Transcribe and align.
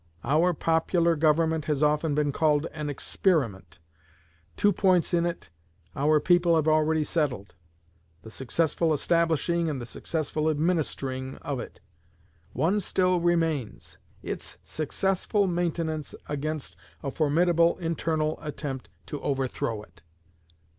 Our 0.23 0.55
popular 0.55 1.15
Government 1.15 1.65
has 1.65 1.83
often 1.83 2.15
been 2.15 2.31
called 2.31 2.65
an 2.73 2.89
experiment. 2.89 3.77
Two 4.57 4.73
points 4.73 5.13
in 5.13 5.27
it 5.27 5.51
our 5.95 6.19
people 6.19 6.55
have 6.55 6.67
already 6.67 7.03
settled 7.03 7.53
the 8.23 8.31
successful 8.31 8.93
establishing 8.93 9.69
and 9.69 9.79
the 9.79 9.85
successful 9.85 10.49
administering 10.49 11.35
of 11.43 11.59
it. 11.59 11.81
One 12.53 12.79
still 12.79 13.19
remains 13.19 13.99
its 14.23 14.57
successful 14.63 15.45
maintenance 15.45 16.15
against 16.27 16.75
a 17.03 17.11
formidable 17.11 17.77
internal 17.77 18.39
attempt 18.41 18.89
to 19.05 19.21
overthrow 19.21 19.83
it. 19.83 20.01